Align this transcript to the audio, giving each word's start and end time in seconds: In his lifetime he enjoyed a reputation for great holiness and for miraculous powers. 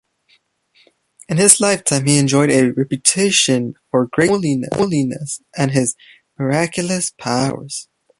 In 1.29 1.37
his 1.37 1.61
lifetime 1.61 2.07
he 2.07 2.17
enjoyed 2.17 2.49
a 2.49 2.71
reputation 2.71 3.75
for 3.91 4.09
great 4.11 4.31
holiness 4.31 5.41
and 5.55 5.71
for 5.71 5.85
miraculous 6.43 7.11
powers. 7.19 7.87